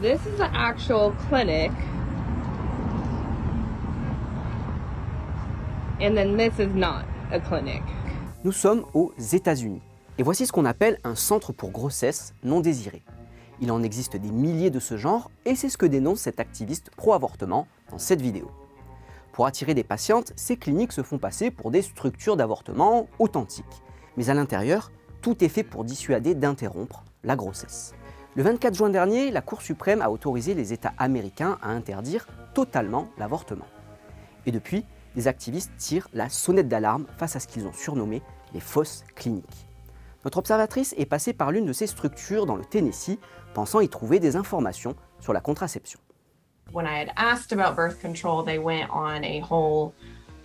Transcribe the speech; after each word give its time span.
This 0.00 0.20
is 0.26 0.40
actual 0.40 1.12
clinic. 1.28 1.72
And 6.00 6.14
then 6.14 6.36
this 6.36 6.56
is 6.60 6.72
not 6.72 7.04
a 7.32 7.40
clinic. 7.40 7.82
Nous 8.44 8.52
sommes 8.52 8.84
aux 8.94 9.12
États-Unis. 9.18 9.82
Et 10.18 10.22
voici 10.22 10.46
ce 10.46 10.52
qu'on 10.52 10.66
appelle 10.66 11.00
un 11.02 11.16
centre 11.16 11.52
pour 11.52 11.72
grossesse 11.72 12.32
non 12.44 12.60
désirée. 12.60 13.02
Il 13.60 13.72
en 13.72 13.82
existe 13.82 14.16
des 14.16 14.30
milliers 14.30 14.70
de 14.70 14.78
ce 14.78 14.96
genre 14.96 15.32
et 15.44 15.56
c'est 15.56 15.68
ce 15.68 15.76
que 15.76 15.86
dénonce 15.86 16.20
cet 16.20 16.38
activiste 16.38 16.92
pro-avortement 16.96 17.66
dans 17.90 17.98
cette 17.98 18.22
vidéo. 18.22 18.52
Pour 19.32 19.46
attirer 19.46 19.74
des 19.74 19.82
patientes, 19.82 20.32
ces 20.36 20.56
cliniques 20.56 20.92
se 20.92 21.02
font 21.02 21.18
passer 21.18 21.50
pour 21.50 21.72
des 21.72 21.82
structures 21.82 22.36
d'avortement 22.36 23.08
authentiques. 23.18 23.82
Mais 24.16 24.30
à 24.30 24.34
l'intérieur, 24.34 24.92
tout 25.22 25.42
est 25.42 25.48
fait 25.48 25.64
pour 25.64 25.82
dissuader 25.82 26.36
d'interrompre 26.36 27.02
la 27.24 27.34
grossesse. 27.34 27.94
Le 28.38 28.44
24 28.44 28.72
juin 28.72 28.88
dernier, 28.88 29.32
la 29.32 29.40
Cour 29.40 29.62
suprême 29.62 30.00
a 30.00 30.10
autorisé 30.10 30.54
les 30.54 30.72
États 30.72 30.92
américains 30.96 31.58
à 31.60 31.70
interdire 31.70 32.28
totalement 32.54 33.08
l'avortement. 33.18 33.66
Et 34.46 34.52
depuis, 34.52 34.84
les 35.16 35.26
activistes 35.26 35.72
tirent 35.76 36.06
la 36.12 36.28
sonnette 36.28 36.68
d'alarme 36.68 37.06
face 37.16 37.34
à 37.34 37.40
ce 37.40 37.48
qu'ils 37.48 37.66
ont 37.66 37.72
surnommé 37.72 38.22
les 38.54 38.60
fausses 38.60 39.02
cliniques. 39.16 39.66
Notre 40.24 40.38
observatrice 40.38 40.94
est 40.96 41.04
passée 41.04 41.32
par 41.32 41.50
l'une 41.50 41.66
de 41.66 41.72
ces 41.72 41.88
structures 41.88 42.46
dans 42.46 42.54
le 42.54 42.64
Tennessee, 42.64 43.18
pensant 43.54 43.80
y 43.80 43.88
trouver 43.88 44.20
des 44.20 44.36
informations 44.36 44.94
sur 45.18 45.32
la 45.32 45.40
contraception. 45.40 45.98
When 46.72 46.86
I 46.86 47.00
had 47.00 47.10
asked 47.16 47.52
about 47.52 47.74
birth 47.74 48.00
control, 48.00 48.44
they 48.44 48.58
went 48.58 48.88
on 48.92 49.24
a 49.24 49.40
whole 49.40 49.94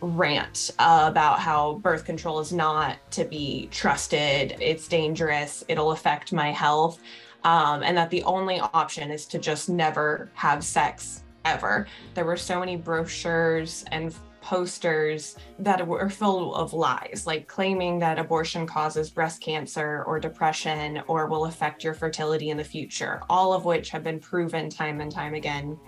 rant 0.00 0.72
about 0.78 1.38
how 1.38 1.78
birth 1.78 2.04
control 2.04 2.42
is 2.42 2.52
not 2.52 2.96
to 3.12 3.22
be 3.22 3.68
trusted, 3.70 4.56
it's 4.60 4.88
dangerous, 4.88 5.64
it'll 5.68 5.92
affect 5.92 6.32
my 6.32 6.50
health, 6.50 6.98
um, 7.46 7.84
and 7.84 7.96
that 7.96 8.10
the 8.10 8.24
only 8.24 8.58
option 8.74 9.10
is 9.12 9.24
to 9.24 9.38
just 9.38 9.68
never 9.68 10.28
have 10.34 10.64
sex 10.64 11.22
ever. 11.44 11.86
There 12.14 12.24
were 12.24 12.36
so 12.36 12.58
many 12.58 12.76
brochures 12.76 13.84
and 13.92 14.12
posters 14.42 15.36
that 15.60 15.86
were 15.86 16.10
full 16.10 16.54
of 16.56 16.72
lies, 16.72 17.22
like 17.24 17.46
claiming 17.46 18.00
that 18.00 18.18
abortion 18.18 18.66
causes 18.66 19.10
breast 19.10 19.40
cancer 19.40 20.02
or 20.08 20.18
depression 20.18 21.02
or 21.06 21.26
will 21.26 21.46
affect 21.46 21.84
your 21.84 21.94
fertility 21.94 22.50
in 22.50 22.56
the 22.56 22.64
future, 22.64 23.22
all 23.30 23.52
of 23.52 23.64
which 23.64 23.90
have 23.90 24.02
been 24.02 24.18
proven 24.18 24.68
time 24.68 25.00
and 25.00 25.12
time 25.12 25.34
again 25.34 25.78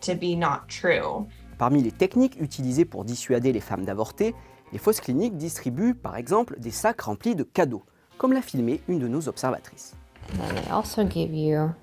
to 0.00 0.14
be 0.14 0.36
not 0.36 0.68
true. 0.68 1.26
Parmi 1.58 1.82
les 1.82 1.92
techniques 1.92 2.36
utilisées 2.40 2.84
pour 2.84 3.04
dissuader 3.04 3.52
les 3.52 3.60
femmes 3.60 3.84
d'avorter, 3.84 4.34
les 4.72 4.78
fausses 4.78 5.00
cliniques 5.00 5.36
distribuent 5.36 5.94
par 5.94 6.16
exemple 6.16 6.58
des 6.60 6.70
sacs 6.70 7.00
remplis 7.00 7.34
de 7.34 7.42
cadeaux, 7.42 7.84
comme 8.18 8.32
l'a 8.32 8.42
filmé 8.42 8.80
une 8.88 9.00
de 9.00 9.08
nos 9.08 9.28
observatrices. 9.28 9.96
And 10.30 10.56
they 10.56 10.70
also 10.70 11.04
give 11.04 11.32
you 11.32 11.74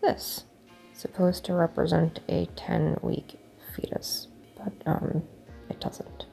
this, 0.00 0.44
supposed 0.92 1.44
to 1.46 1.54
represent 1.54 2.20
a 2.28 2.46
10-week 2.56 3.38
fetus, 3.74 4.28
but 4.56 4.72
um, 4.86 5.22
it 5.68 5.80
doesn't. 5.80 6.26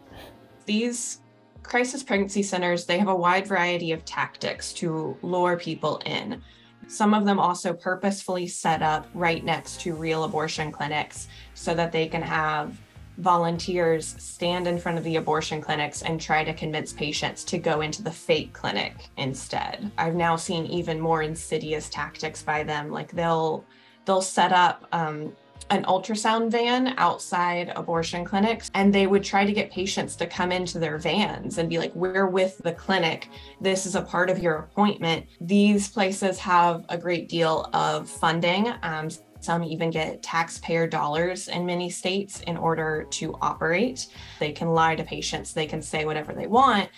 These 0.66 1.22
crisis 1.64 2.04
pregnancy 2.04 2.44
centers, 2.44 2.86
they 2.86 3.00
have 3.00 3.08
a 3.08 3.16
wide 3.16 3.48
variety 3.48 3.92
of 3.92 4.06
tactics 4.06 4.72
to 4.74 5.18
lure 5.22 5.58
people 5.58 6.02
in. 6.06 6.42
Some 6.88 7.14
of 7.14 7.26
them 7.26 7.40
also 7.40 7.74
purposefully 7.74 8.48
set 8.48 8.82
up 8.82 9.08
right 9.14 9.44
next 9.44 9.82
to 9.82 9.96
real 9.96 10.24
abortion 10.24 10.72
clinics 10.72 11.28
so 11.56 11.74
that 11.74 11.92
they 11.92 12.08
can 12.08 12.22
have 12.22 12.78
volunteers 13.18 14.16
stand 14.20 14.68
in 14.68 14.78
front 14.78 14.98
of 14.98 15.04
the 15.04 15.16
abortion 15.16 15.62
clinics 15.62 16.02
and 16.02 16.20
try 16.20 16.44
to 16.44 16.54
convince 16.54 16.94
patients 16.94 17.44
to 17.46 17.58
go 17.58 17.82
into 17.82 18.04
the 18.04 18.12
fake 18.12 18.54
clinic 18.54 19.10
instead. 19.18 19.92
I've 19.98 20.16
now 20.16 20.36
seen 20.36 20.66
even 20.66 21.00
more 21.00 21.22
insidious 21.22 21.90
tactics 21.90 22.42
by 22.42 22.64
them. 22.64 22.92
Like 22.92 23.12
they'll 23.12 23.66
they'll 24.06 24.22
set 24.22 24.52
up 24.52 24.88
um, 24.92 25.34
an 25.70 25.84
ultrasound 25.86 26.52
van 26.52 26.94
outside 26.98 27.72
abortion 27.75 28.24
clinics 28.24 28.70
and 28.75 28.94
they 28.94 29.08
would 29.08 29.24
try 29.24 29.46
to 29.46 29.52
get 29.52 29.72
patients 29.72 30.16
to 30.16 30.28
come 30.28 30.52
into 30.52 30.78
their 30.78 30.98
vans 30.98 31.58
and 31.58 31.70
be 31.70 31.80
like 31.80 31.94
we're 31.96 32.28
with 32.28 32.58
the 32.59 32.72
clinic 32.72 33.30
this 33.59 33.86
is 33.86 33.96
a 33.96 34.02
part 34.02 34.30
of 34.30 34.38
your 34.38 34.58
appointment 34.58 35.25
these 35.42 35.88
places 35.90 36.38
have 36.38 36.86
a 36.90 36.98
great 36.98 37.28
deal 37.28 37.68
of 37.74 38.08
funding 38.08 38.72
um, 38.84 39.09
some 39.45 39.63
even 39.63 39.89
get 39.89 40.22
taxpayer 40.23 40.88
dollars 40.88 41.47
in 41.47 41.66
many 41.66 41.89
states 41.89 42.41
in 42.47 42.57
order 42.57 43.06
to 43.11 43.25
operate 43.41 44.07
they 44.39 44.51
can 44.51 44.69
lie 44.69 44.95
to 44.95 45.03
patients 45.03 45.53
they 45.53 45.67
can 45.67 45.81
say 45.81 46.06
whatever 46.06 46.33
they 46.33 46.47
want 46.47 46.89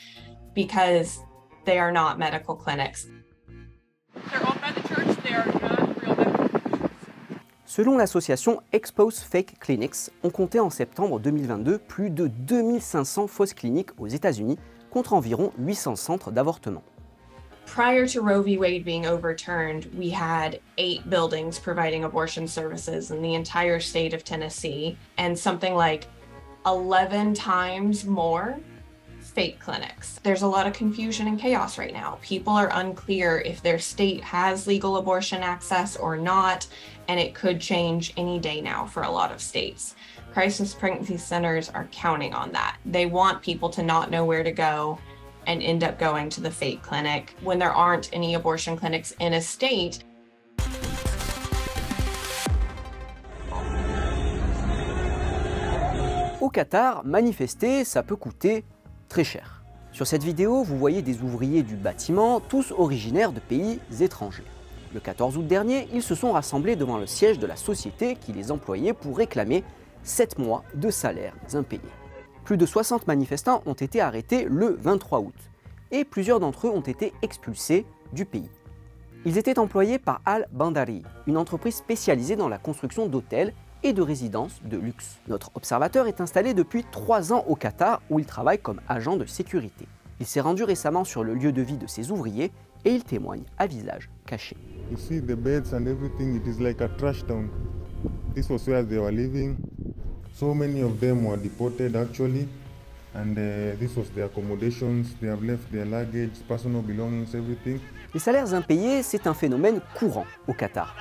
because 0.54 1.20
they 1.66 1.78
are 1.78 1.92
not 1.92 2.18
medical 2.18 2.56
clinics 2.56 3.08
They're 4.32 4.46
owned 4.46 4.62
by 4.62 4.72
the 4.72 4.88
church. 4.88 5.08
They 5.24 5.34
are 5.34 5.46
not 5.46 6.02
real 6.02 6.16
medical 6.16 6.50
professionals. 6.50 6.92
Selon 7.66 7.98
l'association 7.98 8.60
Expose 8.72 9.20
Fake 9.20 9.60
Clinics, 9.60 10.10
on 10.24 10.30
comptait 10.30 10.60
en 10.60 10.70
septembre 10.70 11.20
2022 11.20 11.78
plus 11.78 12.10
de 12.10 12.28
2500 12.28 13.28
fausses 13.28 13.54
cliniques 13.54 13.92
aux 14.00 14.08
États-Unis 14.08 14.58
contre 14.90 15.14
environ 15.14 15.52
800 15.60 15.96
centres 15.96 16.32
d'avortement. 16.32 16.84
Prior 17.68 18.08
to 18.08 18.22
Roe 18.22 18.42
v. 18.42 18.58
Wade 18.58 18.84
being 18.84 19.06
overturned, 19.06 19.86
we 19.94 20.10
had 20.10 20.60
eight 20.80 21.08
buildings 21.10 21.60
providing 21.60 22.06
abortion 22.06 22.48
services 22.48 23.12
in 23.12 23.22
the 23.22 23.36
entire 23.36 23.80
state 23.80 24.14
of 24.14 24.24
Tennessee, 24.24 24.98
and 25.18 25.38
something 25.38 25.76
like 25.76 26.08
11 26.66 27.34
times 27.36 28.06
more 28.06 28.58
fake 29.20 29.60
clinics. 29.60 30.20
There's 30.24 30.42
a 30.42 30.48
lot 30.48 30.66
of 30.66 30.74
confusion 30.74 31.28
and 31.28 31.40
chaos 31.40 31.78
right 31.78 31.94
now. 31.94 32.18
People 32.22 32.54
are 32.54 32.72
unclear 32.74 33.42
if 33.42 33.62
their 33.62 33.78
state 33.78 34.24
has 34.24 34.66
legal 34.66 34.98
abortion 34.98 35.44
access 35.44 35.96
or 35.96 36.18
not, 36.18 36.66
and 37.08 37.20
it 37.20 37.36
could 37.36 37.62
change 37.62 38.14
any 38.18 38.40
day 38.40 38.62
now 38.62 38.86
for 38.86 39.04
a 39.04 39.12
lot 39.12 39.32
of 39.32 39.42
states. 39.42 39.96
Crisis 40.34 40.74
pregnancy 40.74 41.18
centers 41.18 41.70
are 41.70 41.88
counting 41.92 42.34
on 42.34 42.52
that. 42.54 42.78
They 42.86 43.06
want 43.06 43.44
people 43.44 43.70
to 43.70 43.84
not 43.84 44.10
know 44.10 44.26
where 44.26 44.44
to 44.44 44.52
go 44.52 44.98
and 45.48 45.62
end 45.62 45.84
up 45.84 45.98
going 45.98 46.30
to 46.30 46.42
the 46.42 46.52
clinic 46.84 47.34
when 47.42 47.58
there 47.58 47.72
aren't 47.72 48.10
any 48.14 48.36
abortion 48.36 48.78
clinics 48.78 49.16
in 49.20 49.34
a 49.34 49.42
state. 49.42 50.06
Au 56.40 56.50
Qatar, 56.50 57.04
manifester, 57.04 57.84
ça 57.84 58.04
peut 58.04 58.16
coûter 58.16 58.64
très 59.10 59.24
cher. 59.24 59.64
Sur 59.92 60.06
cette 60.06 60.24
vidéo, 60.24 60.64
vous 60.64 60.78
voyez 60.78 61.02
des 61.02 61.24
ouvriers 61.24 61.64
du 61.64 61.76
bâtiment, 61.76 62.40
tous 62.40 62.72
originaires 62.78 63.32
de 63.32 63.40
pays 63.40 63.80
étrangers. 64.00 64.44
Le 64.94 65.00
14 65.00 65.38
août 65.38 65.48
dernier, 65.48 65.88
ils 65.94 66.04
se 66.04 66.16
sont 66.16 66.32
rassemblés 66.32 66.76
devant 66.76 66.98
le 66.98 67.08
siège 67.08 67.40
de 67.40 67.48
la 67.48 67.56
société 67.56 68.16
qui 68.16 68.32
les 68.32 68.52
employait 68.52 68.94
pour 68.94 69.18
réclamer 69.18 69.64
7 70.04 70.38
mois 70.38 70.64
de 70.76 70.90
salaires 70.90 71.34
impayés. 71.54 71.82
Plus 72.48 72.56
de 72.56 72.66
60 72.66 73.08
manifestants 73.08 73.62
ont 73.66 73.74
été 73.74 74.00
arrêtés 74.00 74.48
le 74.50 74.78
23 74.82 75.20
août 75.20 75.36
et 75.92 76.06
plusieurs 76.06 76.40
d'entre 76.40 76.68
eux 76.68 76.70
ont 76.70 76.80
été 76.80 77.12
expulsés 77.22 77.86
du 78.14 78.24
pays. 78.24 78.50
Ils 79.26 79.38
étaient 79.38 79.60
employés 79.60 80.00
par 80.00 80.22
Al 80.24 80.48
Bandari, 80.54 81.04
une 81.28 81.36
entreprise 81.36 81.76
spécialisée 81.76 82.38
dans 82.38 82.48
la 82.48 82.58
construction 82.58 83.10
d'hôtels 83.10 83.54
et 83.84 83.92
de 83.92 84.02
résidences 84.02 84.62
de 84.64 84.78
luxe. 84.78 85.18
Notre 85.28 85.52
observateur 85.56 86.08
est 86.08 86.22
installé 86.22 86.54
depuis 86.54 86.86
3 86.90 87.34
ans 87.34 87.44
au 87.50 87.56
Qatar 87.58 88.02
où 88.10 88.18
il 88.18 88.26
travaille 88.26 88.60
comme 88.60 88.80
agent 88.88 89.18
de 89.18 89.26
sécurité. 89.26 89.86
Il 90.22 90.26
s'est 90.26 90.40
rendu 90.40 90.64
récemment 90.64 91.04
sur 91.04 91.26
le 91.26 91.34
lieu 91.34 91.52
de 91.52 91.62
vie 91.62 91.76
de 91.76 91.86
ses 91.86 92.12
ouvriers 92.12 92.54
et 92.86 92.94
il 92.94 93.04
témoigne 93.04 93.44
à 93.58 93.68
visage 93.68 94.10
caché. 94.26 94.56
You 94.90 94.98
see 94.98 95.20
the 95.20 95.36
beds 95.36 95.74
and 95.74 95.86
everything, 95.86 96.38
it 96.38 96.48
is 96.48 96.62
like 96.62 96.80
a 96.80 96.88
trash 96.88 97.26
town. 97.28 97.50
This 98.34 98.50
was 98.50 98.66
where 98.68 98.86
they 98.86 99.00
were 99.00 99.12
living. 99.12 99.58
So 100.40 100.54
many 100.54 100.82
of 100.84 101.00
them 101.00 101.26
were 101.26 101.36
deported 101.36 101.96
actually, 101.96 102.48
and 103.16 103.36
uh, 103.36 103.76
this 103.80 103.96
was 103.96 104.08
their 104.12 104.26
accommodations. 104.26 105.16
They 105.20 105.30
have 105.30 105.42
left 105.42 105.72
their 105.72 105.86
luggage, 105.86 106.34
personal 106.48 106.84
belongings, 106.84 107.34
everything. 107.34 107.80
Les 108.14 108.20
salaires 108.20 108.54
impayés, 108.54 109.02
c'est 109.02 109.26
un 109.26 109.34
phénomène 109.34 109.82
courant 109.96 110.28
au 110.48 110.54
Qatar. 110.54 110.96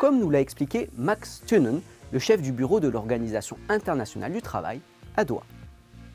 Comme 0.00 0.18
nous 0.18 0.28
l'a 0.28 0.40
expliqué 0.40 0.90
Max 0.98 1.44
Tunen, 1.46 1.82
le 2.10 2.18
chef 2.18 2.42
du 2.42 2.50
bureau 2.50 2.80
de 2.80 2.88
l'Organisation 2.88 3.56
internationale 3.68 4.32
du 4.32 4.42
travail 4.42 4.80
à 5.16 5.24
Doha. 5.24 5.44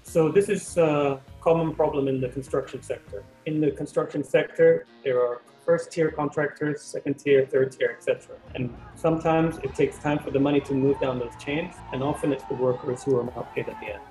So 0.03 0.33
this 0.33 0.49
is 0.49 0.77
a 0.77 1.17
common 1.41 1.73
problem 1.73 2.07
in 2.07 2.21
the 2.21 2.29
construction 2.29 2.81
sector. 2.81 3.23
In 3.45 3.59
the 3.59 3.71
construction 3.71 4.23
sector, 4.23 4.85
there 5.03 5.19
are 5.19 5.41
first 5.65 5.91
tier 5.91 6.09
contractors, 6.11 6.81
second 6.81 7.15
tier, 7.15 7.45
third 7.45 7.71
tier, 7.71 7.91
etc. 7.97 8.35
And 8.55 8.73
sometimes 8.95 9.57
it 9.63 9.75
takes 9.75 9.97
time 9.97 10.19
for 10.19 10.31
the 10.31 10.39
money 10.39 10.61
to 10.61 10.73
move 10.73 10.99
down 10.99 11.19
those 11.19 11.35
chains, 11.39 11.75
and 11.93 12.01
often 12.03 12.31
it's 12.31 12.43
the 12.45 12.55
workers 12.55 13.03
who 13.03 13.19
are 13.19 13.23
not 13.23 13.53
paid 13.53 13.67
at 13.69 13.79
the 13.81 13.87
end. 13.95 14.03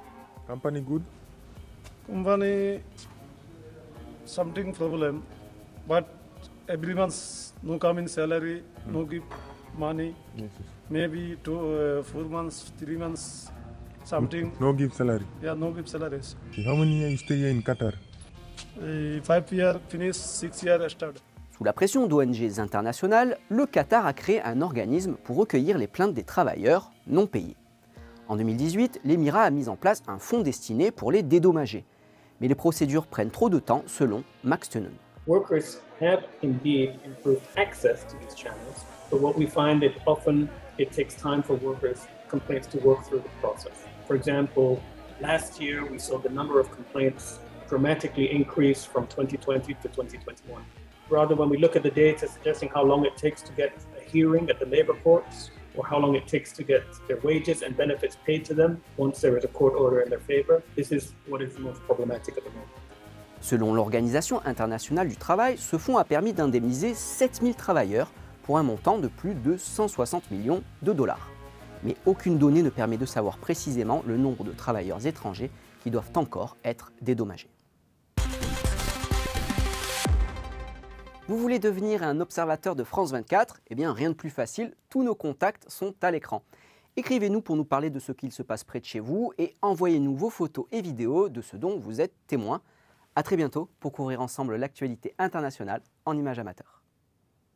Company 0.46 0.80
good? 0.80 1.04
company 2.10 2.82
something 4.24 4.72
problem 4.72 5.22
but 5.86 6.08
every 6.68 6.94
month 6.94 7.18
no 7.62 7.78
come 7.78 7.98
in 7.98 8.08
salary 8.08 8.62
no 8.86 9.04
give 9.04 9.22
money 9.78 10.08
Yes. 10.36 10.50
yes. 10.58 10.68
maybe 10.88 11.36
two 11.44 11.58
uh, 11.58 12.02
four 12.02 12.24
months 12.36 12.72
three 12.80 12.96
months 12.96 13.50
something 14.04 14.50
No 14.60 14.72
give 14.72 14.92
salary. 14.94 15.24
yeah 15.42 15.54
no 15.54 15.70
give 15.72 15.86
salaries 15.88 16.36
Okay, 16.52 16.64
How 16.64 16.76
many 16.76 16.98
years 16.98 17.12
you 17.12 17.16
stay 17.18 17.36
here 17.36 17.50
in 17.50 17.62
Qatar? 17.62 17.92
uh, 18.80 19.20
five 19.22 19.50
year 19.52 19.78
finish 19.88 20.16
six 20.16 20.62
year 20.62 20.88
start 20.88 21.22
Sous 21.56 21.64
la 21.64 21.72
pression 21.74 22.06
d'ONG 22.06 22.58
internationales, 22.58 23.36
le 23.50 23.66
Qatar 23.66 24.06
a 24.06 24.12
créé 24.14 24.40
un 24.42 24.62
organisme 24.62 25.16
pour 25.24 25.36
recueillir 25.36 25.76
les 25.76 25.86
plaintes 25.88 26.14
des 26.14 26.22
travailleurs 26.22 26.90
non 27.06 27.26
payés. 27.26 27.54
En 28.28 28.36
2018, 28.36 29.00
l'Émirat 29.04 29.42
a 29.42 29.50
mis 29.50 29.68
en 29.68 29.76
place 29.76 30.02
un 30.08 30.18
fonds 30.18 30.40
destiné 30.40 30.90
pour 30.90 31.12
les 31.12 31.22
dédommager. 31.22 31.84
Mais 32.40 32.48
les 32.48 32.54
procédures 32.54 33.06
prennent 33.06 33.30
trop 33.30 33.50
de 33.50 33.58
temps, 33.58 33.82
selon 33.86 34.24
Max 34.42 34.70
Tunen. 34.70 34.92
Workers 35.26 35.82
have 36.00 36.22
indeed 36.42 36.92
improved 37.04 37.42
access 37.58 38.06
to 38.06 38.16
these 38.22 38.34
channels, 38.34 38.86
but 39.10 39.20
what 39.20 39.36
we 39.36 39.46
find 39.46 39.82
that 39.82 39.92
often 40.06 40.48
it 40.78 40.90
takes 40.92 41.14
time 41.14 41.42
for 41.42 41.58
workers' 41.62 42.06
complaints 42.30 42.68
to 42.68 42.78
work 42.78 43.04
through 43.04 43.20
the 43.20 43.30
process. 43.42 43.84
For 44.10 44.16
example, 44.16 44.82
last 45.20 45.60
year 45.60 45.86
we 45.86 46.00
saw 46.00 46.18
the 46.18 46.30
number 46.30 46.58
of 46.58 46.68
complaints 46.72 47.38
dramatically 47.68 48.28
increase 48.32 48.84
from 48.84 49.06
2020 49.06 49.72
to 49.74 49.82
2021. 49.82 50.64
Rather, 51.08 51.36
when 51.36 51.48
we 51.48 51.58
look 51.58 51.76
at 51.76 51.84
the 51.84 51.92
data 51.92 52.26
suggesting 52.26 52.70
how 52.74 52.82
long 52.82 53.06
it 53.06 53.16
takes 53.16 53.40
to 53.42 53.52
get 53.52 53.72
a 53.96 54.02
hearing 54.10 54.50
at 54.50 54.58
the 54.58 54.66
labor 54.66 54.94
courts, 55.04 55.52
or 55.76 55.86
how 55.86 55.96
long 56.00 56.16
it 56.16 56.26
takes 56.26 56.50
to 56.54 56.64
get 56.64 56.82
their 57.06 57.18
wages 57.18 57.62
and 57.62 57.76
benefits 57.76 58.16
paid 58.26 58.44
to 58.46 58.52
them 58.52 58.82
once 58.96 59.20
there 59.20 59.38
is 59.38 59.44
a 59.44 59.52
court 59.58 59.74
order 59.78 60.00
in 60.00 60.10
their 60.10 60.18
favor, 60.18 60.60
this 60.74 60.90
is 60.90 61.14
what 61.28 61.40
is 61.40 61.56
most 61.60 61.80
problematic 61.82 62.36
at 62.36 62.42
the 62.42 62.50
moment. 62.50 62.72
Selon 63.40 63.72
l'Organisation 63.72 64.40
internationale 64.44 65.06
du 65.06 65.14
travail, 65.14 65.56
ce 65.56 65.78
fonds 65.78 65.98
a 65.98 66.04
permis 66.04 66.32
d'indemniser 66.32 66.94
7000 66.94 67.54
travailleurs 67.54 68.10
pour 68.42 68.58
un 68.58 68.64
montant 68.64 68.98
de 68.98 69.06
plus 69.06 69.34
de 69.34 69.56
160 69.56 70.32
millions 70.32 70.64
de 70.82 70.92
dollars. 70.92 71.30
Mais 71.84 71.96
aucune 72.06 72.38
donnée 72.38 72.62
ne 72.62 72.70
permet 72.70 72.96
de 72.96 73.06
savoir 73.06 73.38
précisément 73.38 74.02
le 74.06 74.16
nombre 74.16 74.44
de 74.44 74.52
travailleurs 74.52 75.06
étrangers 75.06 75.50
qui 75.82 75.90
doivent 75.90 76.10
encore 76.14 76.56
être 76.64 76.92
dédommagés. 77.00 77.48
Vous 81.28 81.38
voulez 81.38 81.60
devenir 81.60 82.02
un 82.02 82.18
observateur 82.20 82.74
de 82.74 82.82
France 82.82 83.12
24 83.12 83.60
Eh 83.70 83.76
bien, 83.76 83.92
rien 83.92 84.10
de 84.10 84.14
plus 84.14 84.30
facile, 84.30 84.74
tous 84.88 85.04
nos 85.04 85.14
contacts 85.14 85.70
sont 85.70 85.94
à 86.02 86.10
l'écran. 86.10 86.42
Écrivez-nous 86.96 87.40
pour 87.40 87.54
nous 87.54 87.64
parler 87.64 87.88
de 87.88 88.00
ce 88.00 88.10
qu'il 88.10 88.32
se 88.32 88.42
passe 88.42 88.64
près 88.64 88.80
de 88.80 88.84
chez 88.84 88.98
vous 88.98 89.32
et 89.38 89.54
envoyez-nous 89.62 90.16
vos 90.16 90.28
photos 90.28 90.66
et 90.72 90.82
vidéos 90.82 91.28
de 91.28 91.40
ce 91.40 91.56
dont 91.56 91.78
vous 91.78 92.00
êtes 92.00 92.14
témoin. 92.26 92.62
A 93.14 93.22
très 93.22 93.36
bientôt 93.36 93.68
pour 93.78 93.92
couvrir 93.92 94.20
ensemble 94.20 94.56
l'actualité 94.56 95.14
internationale 95.18 95.82
en 96.04 96.16
images 96.16 96.40
amateurs. 96.40 96.79